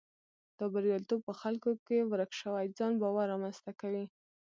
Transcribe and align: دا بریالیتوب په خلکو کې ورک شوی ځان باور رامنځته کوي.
دا 0.57 0.65
بریالیتوب 0.73 1.21
په 1.27 1.33
خلکو 1.41 1.71
کې 1.85 1.97
ورک 2.11 2.31
شوی 2.41 2.65
ځان 2.77 2.93
باور 3.01 3.25
رامنځته 3.33 3.71
کوي. 3.81 4.05